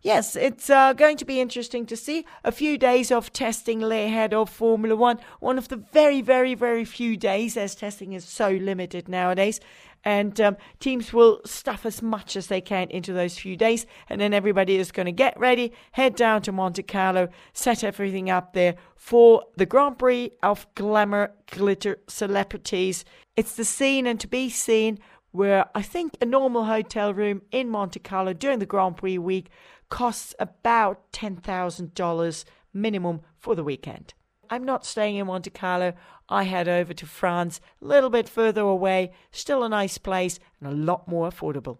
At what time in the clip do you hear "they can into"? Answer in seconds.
12.46-13.12